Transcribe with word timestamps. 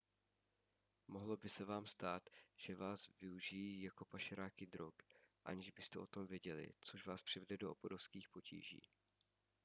mohlo 1.07 1.37
by 1.37 1.49
se 1.49 1.65
vám 1.65 1.85
stát 1.85 2.29
že 2.57 2.75
váš 2.75 3.09
využijí 3.21 3.81
jako 3.81 4.05
pašeráky 4.05 4.65
drog 4.67 4.93
aniž 5.45 5.71
byste 5.71 5.99
o 5.99 6.07
tom 6.07 6.27
věděli 6.27 6.69
což 6.81 7.05
vás 7.05 7.23
přivede 7.23 7.57
do 7.57 7.71
obrovských 7.73 8.29
potíží 8.29 8.81